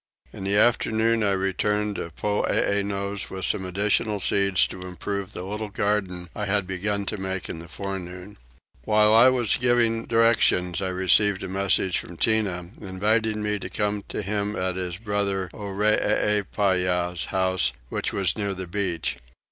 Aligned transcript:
In 0.33 0.45
the 0.45 0.57
afternoon 0.57 1.21
I 1.23 1.33
returned 1.33 1.97
to 1.97 2.09
Poeeno's 2.09 3.29
with 3.29 3.45
some 3.45 3.65
additional 3.65 4.19
seeds 4.19 4.65
to 4.65 4.81
improve 4.81 5.31
the 5.33 5.43
little 5.43 5.69
garden 5.69 6.27
I 6.35 6.47
had 6.47 6.65
begun 6.65 7.05
to 7.05 7.17
make 7.17 7.47
in 7.49 7.59
the 7.59 7.67
forenoon. 7.67 8.37
While 8.83 9.13
I 9.13 9.29
was 9.29 9.57
giving 9.57 10.05
directions 10.07 10.81
I 10.81 10.89
received 10.89 11.43
a 11.43 11.47
message 11.47 11.99
from 11.99 12.17
Tinah 12.17 12.81
inviting 12.81 13.43
me 13.43 13.59
to 13.59 13.69
come 13.69 14.03
to 14.07 14.23
him 14.23 14.55
at 14.55 14.75
his 14.75 14.97
brother 14.97 15.51
Oreepyah's 15.53 17.25
house, 17.25 17.71
which 17.89 18.11
was 18.11 18.35
near 18.35 18.55
the 18.55 18.65
beach. 18.65 19.19